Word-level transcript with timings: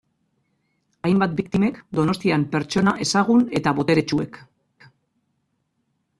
Hainbat 1.09 1.35
biktimek 1.39 1.77
Donostian 1.99 2.47
pertsona 2.57 2.95
ezagun 3.07 3.45
eta 3.61 3.75
boteretsuek. 3.83 4.43